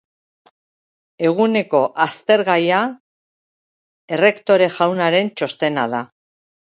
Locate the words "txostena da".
5.43-6.01